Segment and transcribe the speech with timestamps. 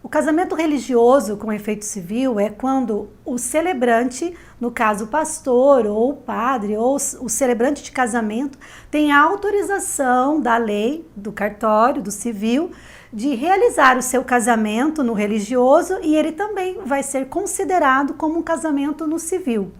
[0.00, 6.10] O casamento religioso com efeito civil é quando o celebrante, no caso o pastor ou
[6.10, 8.56] o padre ou o celebrante de casamento,
[8.92, 12.70] tem a autorização da lei, do cartório, do civil,
[13.12, 18.42] de realizar o seu casamento no religioso e ele também vai ser considerado como um
[18.42, 19.72] casamento no civil.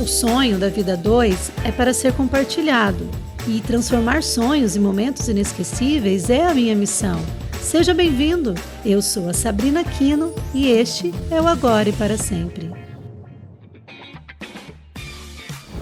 [0.00, 3.08] O sonho da vida 2 é para ser compartilhado
[3.46, 7.18] e transformar sonhos em momentos inesquecíveis é a minha missão.
[7.68, 8.54] Seja bem-vindo!
[8.82, 12.72] Eu sou a Sabrina Quino e este é o Agora e para Sempre.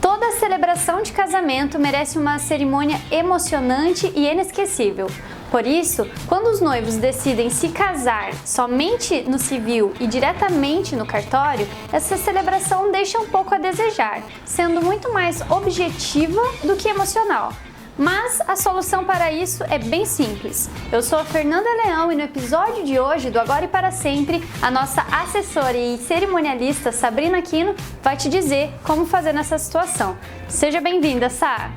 [0.00, 5.06] Toda celebração de casamento merece uma cerimônia emocionante e inesquecível.
[5.48, 11.68] Por isso, quando os noivos decidem se casar somente no civil e diretamente no cartório,
[11.92, 17.52] essa celebração deixa um pouco a desejar, sendo muito mais objetiva do que emocional.
[17.98, 20.68] Mas a solução para isso é bem simples.
[20.92, 24.44] Eu sou a Fernanda Leão e no episódio de hoje do Agora e para Sempre,
[24.60, 30.16] a nossa assessora e cerimonialista Sabrina Aquino vai te dizer como fazer nessa situação.
[30.46, 31.70] Seja bem-vinda, Sá!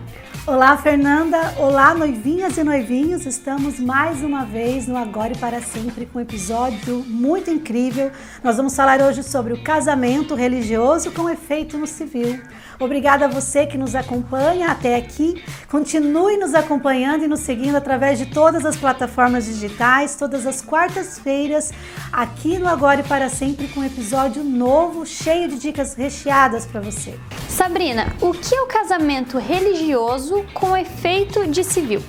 [0.46, 1.54] Olá, Fernanda!
[1.58, 3.26] Olá, noivinhas e noivinhos!
[3.26, 8.12] Estamos mais uma vez no Agora e para Sempre com um episódio muito incrível.
[8.44, 12.42] Nós vamos falar hoje sobre o casamento religioso com efeito no civil.
[12.80, 15.44] Obrigada a você que nos acompanha até aqui.
[15.68, 21.74] Continue nos acompanhando e nos seguindo através de todas as plataformas digitais, todas as quartas-feiras,
[22.10, 26.80] aqui no Agora e para Sempre, com um episódio novo, cheio de dicas recheadas para
[26.80, 27.20] você.
[27.50, 32.02] Sabrina, o que é o casamento religioso com efeito de civil?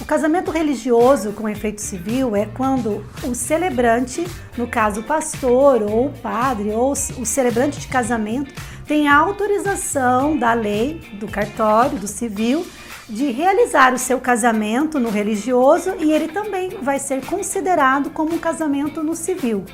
[0.00, 6.08] O casamento religioso com efeito civil é quando o celebrante, no caso o pastor ou
[6.08, 8.52] o padre ou o celebrante de casamento,
[8.86, 12.66] tem a autorização da lei, do cartório, do civil,
[13.08, 18.38] de realizar o seu casamento no religioso e ele também vai ser considerado como um
[18.38, 19.64] casamento no civil.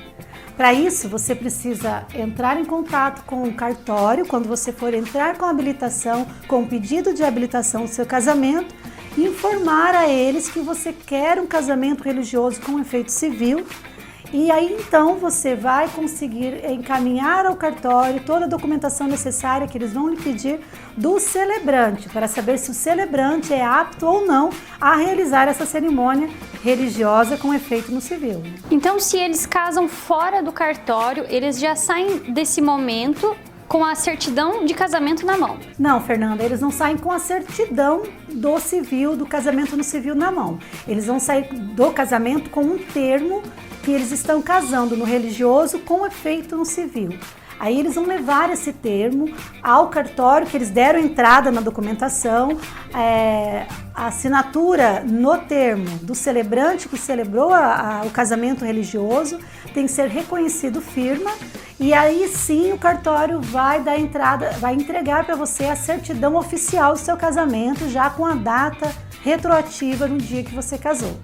[0.56, 5.46] Para isso, você precisa entrar em contato com o cartório quando você for entrar com
[5.46, 8.74] a habilitação, com o pedido de habilitação do seu casamento,
[9.16, 13.64] informar a eles que você quer um casamento religioso com efeito civil
[14.32, 19.92] e aí então você vai conseguir encaminhar ao cartório toda a documentação necessária que eles
[19.92, 20.60] vão lhe pedir
[20.96, 26.28] do celebrante, para saber se o celebrante é apto ou não a realizar essa cerimônia
[26.62, 28.42] religiosa com efeito no civil.
[28.70, 33.36] Então, se eles casam fora do cartório, eles já saem desse momento
[33.66, 35.56] com a certidão de casamento na mão.
[35.78, 40.30] Não, Fernanda, eles não saem com a certidão do civil, do casamento no civil na
[40.32, 40.58] mão.
[40.88, 43.42] Eles vão sair do casamento com um termo
[43.82, 47.18] que eles estão casando no religioso com efeito no civil.
[47.60, 49.28] Aí eles vão levar esse termo
[49.62, 52.58] ao cartório, que eles deram entrada na documentação,
[52.94, 59.38] é, a assinatura no termo do celebrante que celebrou a, a, o casamento religioso
[59.74, 61.30] tem que ser reconhecido firma
[61.78, 66.94] e aí sim o cartório vai dar entrada, vai entregar para você a certidão oficial
[66.94, 68.90] do seu casamento já com a data
[69.22, 71.14] retroativa no dia que você casou.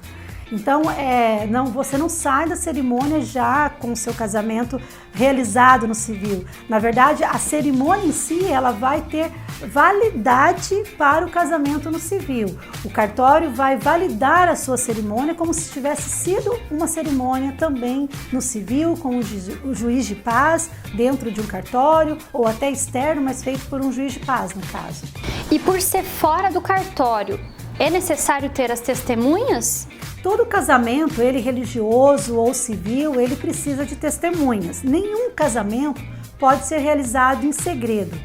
[0.51, 4.81] Então, é, não, você não sai da cerimônia já com o seu casamento
[5.13, 6.45] realizado no civil.
[6.69, 9.33] Na verdade, a cerimônia em si, ela vai ter
[9.73, 12.57] validade para o casamento no civil.
[12.85, 18.41] O cartório vai validar a sua cerimônia como se tivesse sido uma cerimônia também no
[18.41, 23.23] civil, com o, ju o juiz de paz dentro de um cartório ou até externo,
[23.23, 25.07] mas feito por um juiz de paz, no caso.
[25.51, 27.41] E por ser fora do cartório,
[27.79, 29.89] é necessário ter as testemunhas?
[30.27, 34.83] Todo casamento, ele religioso ou civil, ele precisa de testemunhas.
[34.83, 36.03] Nenhum casamento
[36.37, 38.19] pode ser realizado em segredo.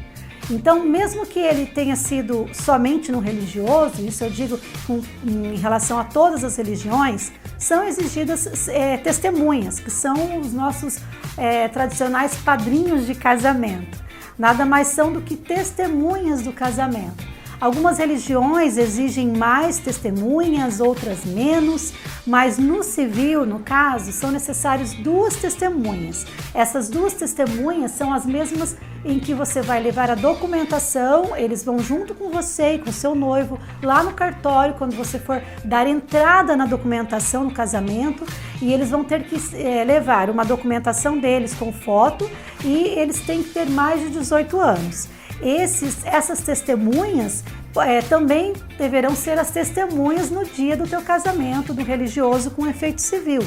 [0.50, 5.96] Então, mesmo que ele tenha sido somente no religioso, isso eu digo com, em relação
[5.96, 10.98] a todas as religiões, são exigidas é, testemunhas, que são os nossos
[11.38, 13.96] é, tradicionais padrinhos de casamento.
[14.36, 17.31] Nada mais são do que testemunhas do casamento.
[17.62, 21.92] Algumas religiões exigem mais testemunhas, outras menos,
[22.26, 26.26] mas no civil, no caso, são necessárias duas testemunhas.
[26.52, 31.78] Essas duas testemunhas são as mesmas em que você vai levar a documentação, eles vão
[31.78, 36.56] junto com você e com seu noivo lá no cartório quando você for dar entrada
[36.56, 38.26] na documentação no casamento
[38.60, 42.28] e eles vão ter que é, levar uma documentação deles com foto
[42.64, 45.08] e eles têm que ter mais de 18 anos.
[45.42, 47.42] Esses, essas testemunhas
[47.76, 53.02] é, também deverão ser as testemunhas no dia do teu casamento, do religioso com efeito
[53.02, 53.42] civil.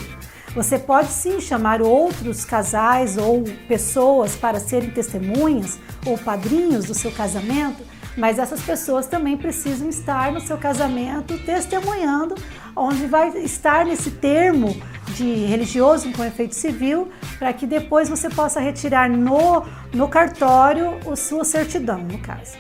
[0.54, 7.12] Você pode sim chamar outros casais ou pessoas para serem testemunhas ou padrinhos do seu
[7.12, 7.84] casamento,
[8.18, 12.36] mas essas pessoas também precisam estar no seu casamento testemunhando,
[12.76, 14.76] onde vai estar nesse termo
[15.10, 21.16] de religioso com efeito civil, para que depois você possa retirar no, no cartório a
[21.16, 22.58] sua certidão, no caso.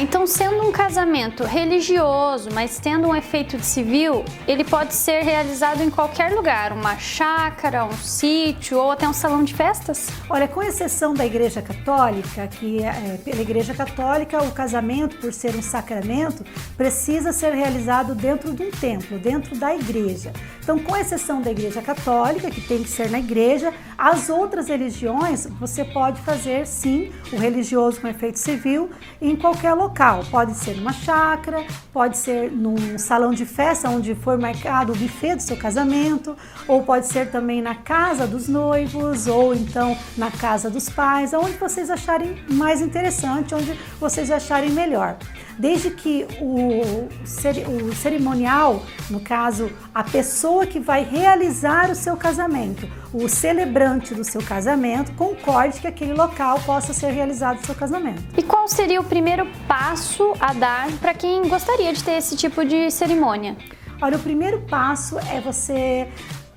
[0.00, 5.82] Então sendo um casamento religioso, mas tendo um efeito de civil, ele pode ser realizado
[5.82, 10.08] em qualquer lugar, uma chácara, um sítio ou até um salão de festas?
[10.30, 15.54] Olha, com exceção da Igreja Católica, que é, pela Igreja Católica o casamento, por ser
[15.54, 16.44] um sacramento,
[16.76, 20.32] precisa ser realizado dentro de um templo, dentro da igreja.
[20.62, 25.46] Então, com exceção da Igreja Católica, que tem que ser na igreja, as outras religiões
[25.58, 28.90] você pode fazer sim o religioso com efeito civil
[29.20, 30.24] em qualquer qualquer local.
[30.30, 35.36] Pode ser numa chácara, pode ser num salão de festa onde for marcado o buffet
[35.36, 36.36] do seu casamento,
[36.66, 41.56] ou pode ser também na casa dos noivos, ou então na casa dos pais, aonde
[41.56, 45.16] vocês acharem mais interessante, onde vocês acharem melhor
[45.58, 52.88] desde que o, o cerimonial, no caso, a pessoa que vai realizar o seu casamento,
[53.12, 58.22] o celebrante do seu casamento, concorde que aquele local possa ser realizado o seu casamento.
[58.36, 62.64] E qual seria o primeiro passo a dar para quem gostaria de ter esse tipo
[62.64, 63.56] de cerimônia?
[64.00, 66.08] Olha, o primeiro passo é você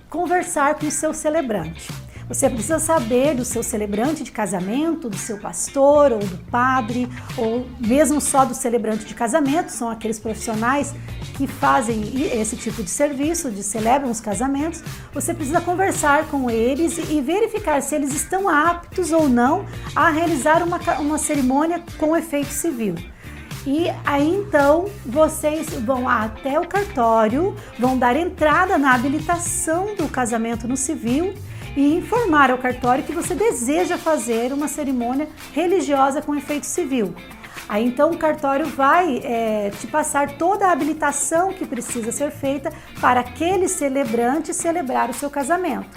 [0.09, 2.00] conversar com o seu celebrante.
[2.31, 7.67] Você precisa saber do seu celebrante de casamento, do seu pastor ou do padre, ou
[7.77, 10.95] mesmo só do celebrante de casamento, são aqueles profissionais
[11.35, 12.01] que fazem
[12.33, 14.81] esse tipo de serviço, de celebram os casamentos.
[15.13, 20.63] Você precisa conversar com eles e verificar se eles estão aptos ou não a realizar
[20.63, 22.95] uma, uma cerimônia com efeito civil.
[23.67, 30.65] E aí então vocês vão até o cartório, vão dar entrada na habilitação do casamento
[30.65, 31.33] no civil
[31.75, 37.13] e informar ao cartório que você deseja fazer uma cerimônia religiosa com efeito civil.
[37.67, 42.71] Aí então o cartório vai é, te passar toda a habilitação que precisa ser feita
[42.99, 45.87] para aquele celebrante celebrar o seu casamento.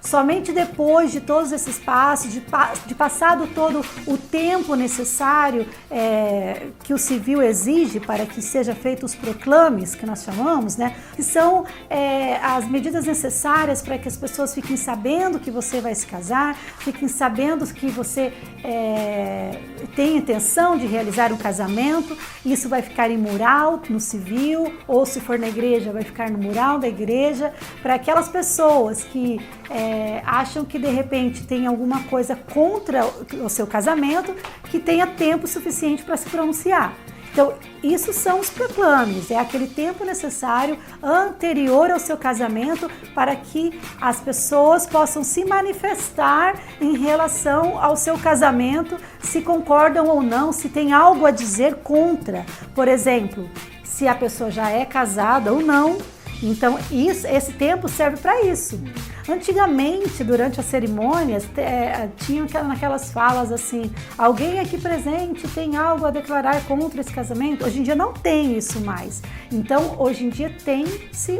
[0.00, 2.42] Somente depois de todos esses passos, de,
[2.86, 9.04] de passado todo o tempo necessário é, que o civil exige para que seja feito
[9.04, 14.16] os proclames, que nós chamamos, né, que são é, as medidas necessárias para que as
[14.16, 18.32] pessoas fiquem sabendo que você vai se casar, fiquem sabendo que você
[18.64, 19.60] é,
[19.94, 22.16] tem intenção de realizar um casamento.
[22.44, 26.38] Isso vai ficar em mural no civil, ou se for na igreja, vai ficar no
[26.38, 27.52] mural da igreja,
[27.82, 29.89] para aquelas pessoas que é,
[30.24, 33.04] acham que de repente tem alguma coisa contra
[33.42, 34.34] o seu casamento,
[34.64, 36.94] que tenha tempo suficiente para se pronunciar.
[37.32, 43.78] Então, isso são os proclames, é aquele tempo necessário anterior ao seu casamento para que
[44.00, 50.68] as pessoas possam se manifestar em relação ao seu casamento, se concordam ou não, se
[50.68, 52.44] tem algo a dizer contra.
[52.74, 53.48] Por exemplo,
[53.84, 55.98] se a pessoa já é casada ou não.
[56.42, 58.82] Então, isso, esse tempo serve para isso.
[59.28, 66.10] Antigamente, durante as cerimônias, é, tinham naquelas falas assim: alguém aqui presente tem algo a
[66.10, 67.64] declarar contra esse casamento?
[67.64, 69.22] Hoje em dia não tem isso mais.
[69.52, 71.38] Então, hoje em dia tem-se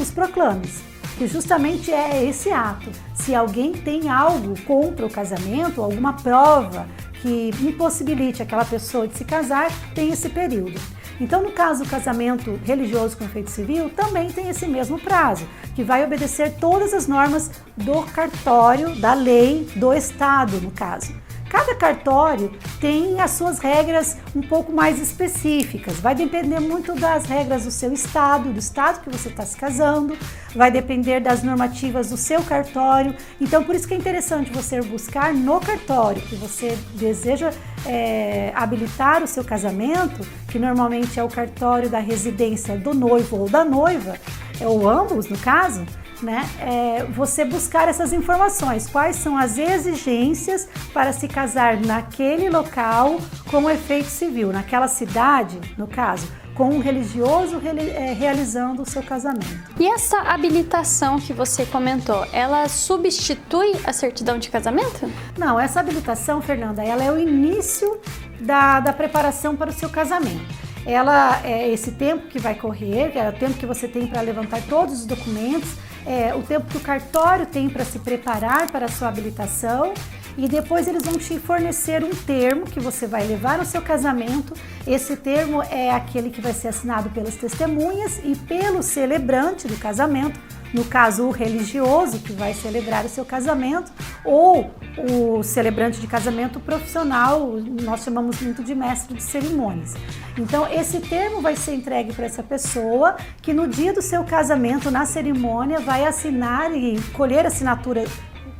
[0.00, 2.90] os proclames que justamente é esse ato.
[3.14, 6.88] Se alguém tem algo contra o casamento, alguma prova
[7.20, 10.80] que impossibilite aquela pessoa de se casar, tem esse período.
[11.20, 15.84] Então, no caso do casamento religioso com efeito civil, também tem esse mesmo prazo, que
[15.84, 21.14] vai obedecer todas as normas do cartório, da lei do Estado, no caso.
[21.52, 26.00] Cada cartório tem as suas regras um pouco mais específicas.
[26.00, 30.16] Vai depender muito das regras do seu estado, do estado que você está se casando,
[30.56, 33.14] vai depender das normativas do seu cartório.
[33.38, 37.52] Então, por isso que é interessante você buscar no cartório que você deseja
[37.86, 43.48] é, habilitar o seu casamento, que normalmente é o cartório da residência do noivo ou
[43.48, 44.16] da noiva,
[44.60, 45.84] ou ambos no caso
[46.22, 48.88] né, é você buscar essas informações.
[48.88, 53.20] Quais são as exigências para se casar naquele local
[53.50, 59.46] com efeito civil, naquela cidade, no caso, com um religioso é, realizando o seu casamento.
[59.78, 65.10] E essa habilitação que você comentou, ela substitui a certidão de casamento?
[65.36, 68.00] Não, essa habilitação, Fernanda, ela é o início
[68.40, 73.28] da, da preparação para o seu casamento ela é esse tempo que vai correr, é
[73.28, 75.70] o tempo que você tem para levantar todos os documentos,
[76.04, 79.94] é o tempo que o cartório tem para se preparar para a sua habilitação
[80.36, 84.54] e depois eles vão te fornecer um termo que você vai levar ao seu casamento.
[84.86, 90.40] Esse termo é aquele que vai ser assinado pelas testemunhas e pelo celebrante do casamento,
[90.72, 93.92] no caso o religioso que vai celebrar o seu casamento,
[94.24, 99.94] ou o celebrante de casamento profissional, nós chamamos muito de mestre de cerimônias.
[100.38, 104.90] Então, esse termo vai ser entregue para essa pessoa que no dia do seu casamento,
[104.90, 108.04] na cerimônia, vai assinar e colher a assinatura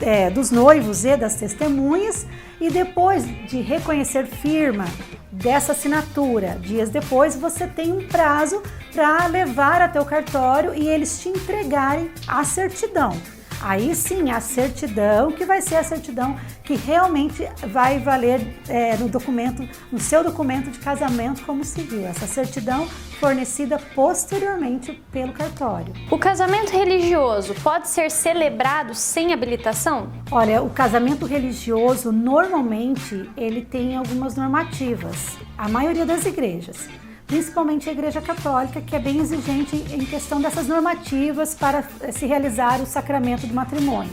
[0.03, 2.27] é, dos noivos e das testemunhas,
[2.61, 4.85] e depois de reconhecer firma
[5.31, 11.21] dessa assinatura, dias depois, você tem um prazo para levar até o cartório e eles
[11.21, 13.17] te entregarem a certidão.
[13.63, 19.09] Aí sim, a certidão, que vai ser a certidão que realmente vai valer é, no
[19.09, 22.05] documento, no seu documento de casamento como civil.
[22.07, 22.89] Essa certidão
[23.21, 25.95] fornecida posteriormente pelo cartório.
[26.11, 30.11] O casamento religioso pode ser celebrado sem habilitação?
[30.31, 35.39] Olha, o casamento religioso normalmente ele tem algumas normativas.
[35.57, 36.89] A maioria das igrejas
[37.33, 42.79] principalmente a Igreja Católica, que é bem exigente em questão dessas normativas para se realizar
[42.79, 44.13] o sacramento do matrimônio.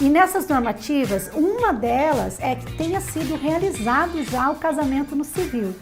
[0.00, 5.72] E nessas normativas, uma delas é que tenha sido realizado já o casamento no civil,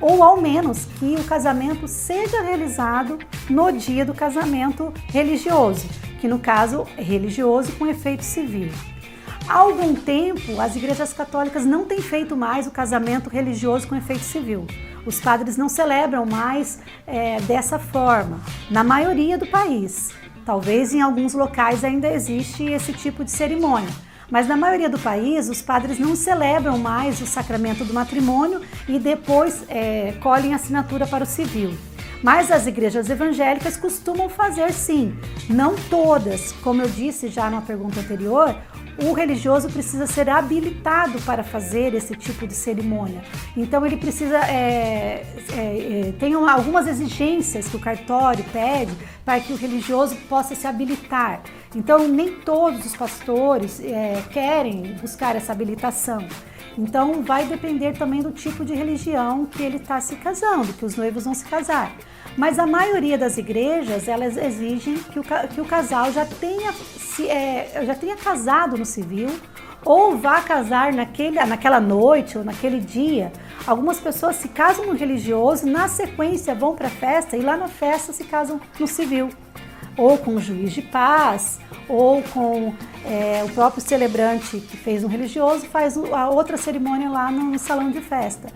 [0.00, 3.18] ou ao menos que o casamento seja realizado
[3.50, 5.88] no dia do casamento religioso,
[6.20, 8.70] que no caso é religioso com efeito civil.
[9.48, 14.24] Há algum tempo, as igrejas católicas não têm feito mais o casamento religioso com efeito
[14.24, 14.66] civil.
[15.06, 20.10] Os padres não celebram mais é, dessa forma, na maioria do país.
[20.44, 23.88] Talvez em alguns locais ainda existe esse tipo de cerimônia.
[24.28, 28.98] Mas na maioria do país, os padres não celebram mais o sacramento do matrimônio e
[28.98, 31.72] depois é, colhem assinatura para o civil.
[32.20, 35.16] Mas as igrejas evangélicas costumam fazer sim,
[35.48, 36.50] não todas.
[36.62, 38.56] Como eu disse já na pergunta anterior,
[38.98, 43.22] o religioso precisa ser habilitado para fazer esse tipo de cerimônia.
[43.56, 48.92] Então ele precisa é, é, é, tem algumas exigências que o cartório pede
[49.24, 51.42] para que o religioso possa se habilitar.
[51.74, 56.26] Então nem todos os pastores é, querem buscar essa habilitação.
[56.78, 60.96] Então vai depender também do tipo de religião que ele está se casando, que os
[60.96, 61.92] noivos vão se casar.
[62.36, 67.26] Mas a maioria das igrejas, elas exigem que o, que o casal já tenha, se,
[67.28, 69.30] é, já tenha casado no civil
[69.84, 73.32] ou vá casar naquele, naquela noite ou naquele dia.
[73.66, 77.68] Algumas pessoas se casam no religioso, na sequência vão para a festa e lá na
[77.68, 79.30] festa se casam no civil
[79.96, 82.74] ou com o juiz de paz, ou com
[83.04, 87.90] é, o próprio celebrante que fez um religioso, faz a outra cerimônia lá no, salão
[87.90, 88.48] de festa.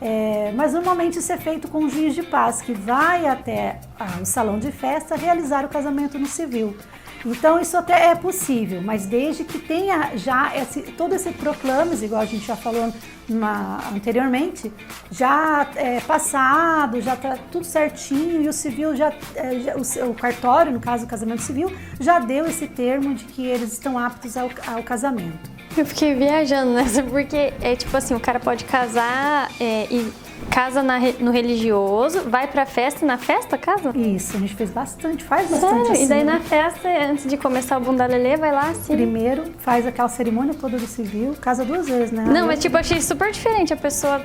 [0.00, 3.80] É, mas normalmente isso é feito com o juiz de paz, que vai até
[4.20, 6.76] o salão de festa realizar o casamento no civil.
[7.24, 12.20] Então isso até é possível, mas desde que tenha já esse, todo esse proclames, igual
[12.20, 12.92] a gente já falou
[13.94, 14.72] anteriormente,
[15.10, 20.14] já é passado, já está tudo certinho e o civil já, é, já o, o,
[20.14, 21.70] cartório, no caso do casamento civil,
[22.00, 25.50] já deu esse termo de que eles estão aptos ao, ao casamento.
[25.76, 30.10] Eu fiquei viajando nessa, porque é tipo assim, o cara pode casar é, e
[30.50, 33.92] casa na, no religioso, vai pra festa e na festa casa?
[33.96, 35.92] Isso, a gente fez bastante, faz bastante Sério?
[35.92, 36.04] assim.
[36.04, 38.94] E daí na festa, antes de começar o bundalelê, vai lá assim?
[38.94, 42.24] Primeiro faz aquela cerimônia toda do civil, casa duas vezes, né?
[42.24, 44.24] Não, mas tipo, achei super diferente, a pessoa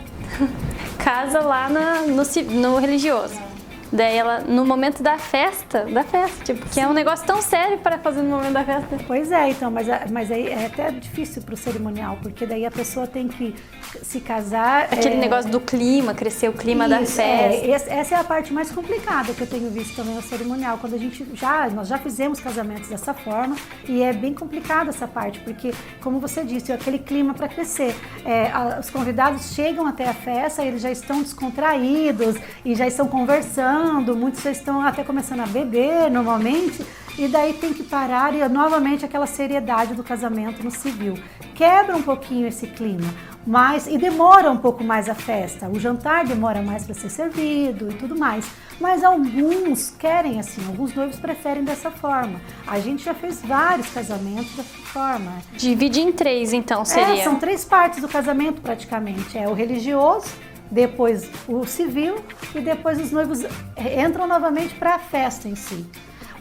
[0.98, 3.53] casa lá na, no, no religioso.
[3.94, 7.78] Daí ela, no momento da festa, da festa, tipo, que é um negócio tão sério
[7.78, 8.98] para fazer no momento da festa.
[9.06, 13.06] Pois é, então, mas, mas aí é até difícil pro cerimonial, porque daí a pessoa
[13.06, 13.54] tem que
[14.02, 14.86] se casar.
[14.86, 15.20] Aquele é...
[15.20, 17.22] negócio do clima, crescer o clima Isso, da festa.
[17.22, 17.70] É,
[18.00, 20.98] essa é a parte mais complicada que eu tenho visto também no cerimonial, quando a
[20.98, 23.56] gente já, nós já fizemos casamentos dessa forma
[23.88, 25.72] e é bem complicada essa parte, porque,
[26.02, 27.96] como você disse, aquele clima para crescer.
[28.26, 33.08] É, a, os convidados chegam até a festa, eles já estão descontraídos e já estão
[33.08, 33.83] conversando
[34.16, 36.86] muitos já estão até começando a beber normalmente,
[37.18, 41.16] e daí tem que parar e novamente aquela seriedade do casamento no civil.
[41.54, 43.08] Quebra um pouquinho esse clima,
[43.46, 45.70] mas e demora um pouco mais a festa.
[45.70, 48.46] O jantar demora mais para ser servido e tudo mais.
[48.80, 52.42] Mas alguns querem assim, alguns noivos preferem dessa forma.
[52.66, 55.32] A gente já fez vários casamentos dessa forma.
[55.56, 57.22] Divide em três, então, seria?
[57.22, 59.38] É, são três partes do casamento praticamente.
[59.38, 60.28] É o religioso,
[60.72, 62.24] depois o civil
[62.55, 63.39] e depois os noivos
[63.77, 65.86] entram novamente para a festa em si.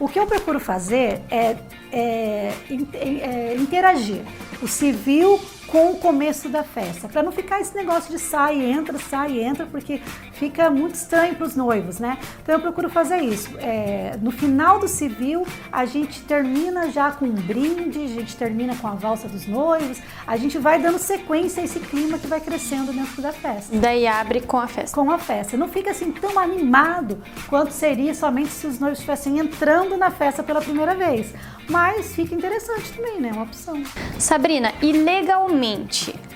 [0.00, 1.56] O que eu procuro fazer é,
[1.92, 2.52] é,
[2.94, 4.22] é, interagir
[4.60, 5.40] o civil
[5.72, 9.64] com o começo da festa, para não ficar esse negócio de sai, entra, sai, entra,
[9.64, 10.02] porque
[10.34, 12.18] fica muito estranho para os noivos, né?
[12.42, 13.48] Então eu procuro fazer isso.
[13.58, 18.76] É, no final do civil, a gente termina já com um brinde, a gente termina
[18.76, 22.42] com a valsa dos noivos, a gente vai dando sequência a esse clima que vai
[22.42, 23.74] crescendo dentro da festa.
[23.74, 24.94] Daí abre com a festa.
[24.94, 25.56] Com a festa.
[25.56, 30.42] Não fica assim tão animado quanto seria somente se os noivos estivessem entrando na festa
[30.42, 31.32] pela primeira vez.
[31.68, 33.30] Mas fica interessante também, né?
[33.30, 33.82] É uma opção.
[34.18, 35.61] Sabrina, e legalmente,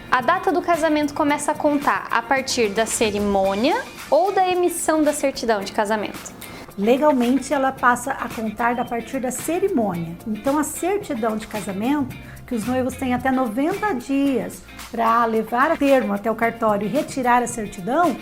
[0.09, 3.75] a data do casamento começa a contar a partir da cerimônia
[4.09, 6.33] ou da emissão da certidão de casamento?
[6.79, 10.17] Legalmente, ela passa a contar a partir da cerimônia.
[10.29, 12.17] Então, a certidão de casamento,
[12.47, 16.89] que os noivos têm até 90 dias para levar a termo até o cartório e
[16.89, 18.17] retirar a certidão,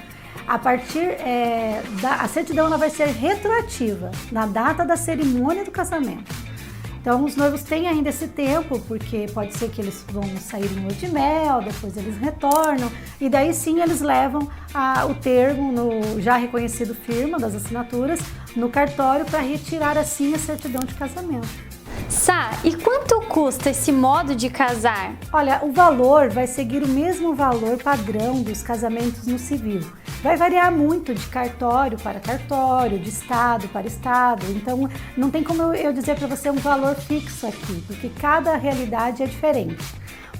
[0.46, 5.70] a partir é, da a certidão ela vai ser retroativa na data da cerimônia do
[5.70, 6.53] casamento.
[7.04, 10.80] Então os noivos têm ainda esse tempo, porque pode ser que eles vão sair em
[10.80, 16.18] lua de mel, depois eles retornam, e daí sim eles levam a, o termo no
[16.22, 18.20] já reconhecido firma das assinaturas
[18.56, 21.46] no cartório para retirar assim a certidão de casamento.
[22.08, 25.14] Sá, e quanto custa esse modo de casar?
[25.30, 29.82] Olha, o valor vai seguir o mesmo valor padrão dos casamentos no civil.
[30.24, 34.46] Vai variar muito de cartório para cartório, de estado para estado.
[34.52, 39.22] Então, não tem como eu dizer para você um valor fixo aqui, porque cada realidade
[39.22, 39.84] é diferente.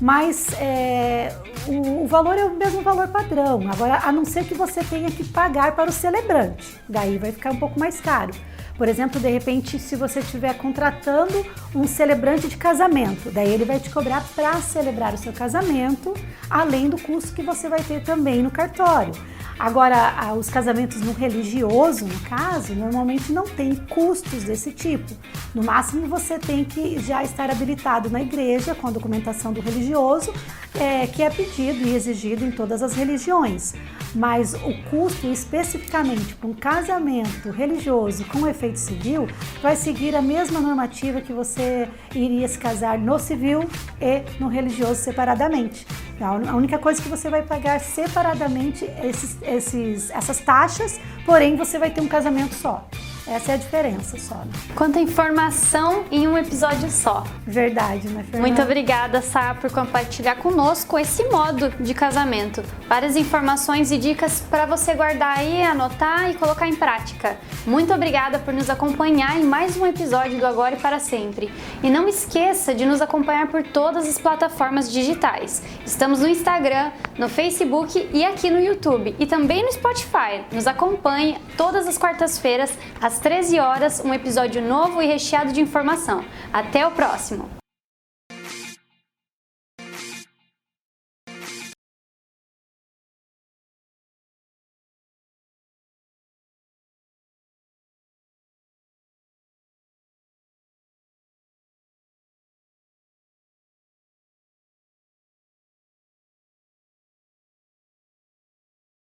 [0.00, 1.36] Mas é,
[1.66, 3.60] o, o, valor é o mesmo valor padrão.
[3.70, 7.52] Agora, a não ser que você tenha que pagar para o celebrante, daí vai ficar
[7.52, 8.32] um pouco mais caro.
[8.76, 13.78] Por exemplo, de repente, se você estiver contratando um celebrante de casamento, daí ele vai
[13.78, 16.12] te cobrar para celebrar o seu casamento,
[16.50, 19.12] além do custo que você vai ter também no cartório.
[19.58, 25.12] Agora, os casamentos no religioso, no caso, normalmente não tem custos desse tipo.
[25.54, 30.34] No máximo, você tem que já estar habilitado na igreja com a documentação do religioso,
[30.74, 33.74] é, que é pedido e exigido em todas as religiões.
[34.12, 39.28] Mas o custo especificamente para um casamento religioso com efeito civil
[39.62, 43.68] vai seguir a mesma normativa que você iria se casar no civil
[44.00, 45.87] e no religioso separadamente.
[46.21, 51.90] A única coisa que você vai pagar separadamente esses, esses, essas taxas, porém você vai
[51.90, 52.88] ter um casamento só.
[53.26, 54.34] Essa é a diferença só.
[54.34, 54.52] Né?
[54.74, 57.24] Quanta informação em um episódio só.
[57.46, 58.38] Verdade, né, Fernanda?
[58.38, 62.62] Muito obrigada, Sá, por compartilhar conosco esse modo de casamento.
[62.86, 67.38] Várias informações e dicas para você guardar aí, anotar e colocar em prática.
[67.66, 71.50] Muito obrigada por nos acompanhar em mais um episódio do Agora e para Sempre.
[71.82, 75.62] E não esqueça de nos acompanhar por todas as plataformas digitais.
[75.87, 79.16] Estamos no Instagram, no Facebook e aqui no YouTube.
[79.18, 80.44] E também no Spotify.
[80.52, 85.61] Nos acompanhe todas as quartas-feiras, às às 13 horas, um episódio novo e recheado de
[85.61, 86.24] informação.
[86.53, 87.63] Até o próximo!